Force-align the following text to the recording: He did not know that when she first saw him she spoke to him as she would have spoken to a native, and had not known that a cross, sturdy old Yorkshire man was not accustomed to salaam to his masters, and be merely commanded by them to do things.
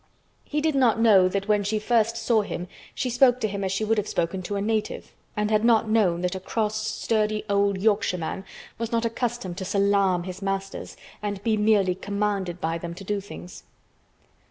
He 0.45 0.61
did 0.61 0.73
not 0.73 0.99
know 0.99 1.27
that 1.27 1.47
when 1.47 1.63
she 1.63 1.77
first 1.77 2.17
saw 2.17 2.41
him 2.41 2.67
she 2.95 3.07
spoke 3.07 3.39
to 3.39 3.47
him 3.47 3.63
as 3.63 3.71
she 3.71 3.85
would 3.85 3.99
have 3.99 4.07
spoken 4.07 4.41
to 4.41 4.55
a 4.55 4.59
native, 4.61 5.13
and 5.37 5.51
had 5.51 5.63
not 5.63 5.87
known 5.91 6.21
that 6.21 6.33
a 6.33 6.39
cross, 6.39 6.75
sturdy 6.87 7.43
old 7.47 7.77
Yorkshire 7.77 8.17
man 8.17 8.43
was 8.79 8.91
not 8.91 9.05
accustomed 9.05 9.59
to 9.59 9.63
salaam 9.65 10.23
to 10.23 10.25
his 10.25 10.41
masters, 10.41 10.97
and 11.21 11.43
be 11.43 11.55
merely 11.55 11.93
commanded 11.93 12.59
by 12.59 12.79
them 12.79 12.95
to 12.95 13.03
do 13.03 13.21
things. 13.21 13.61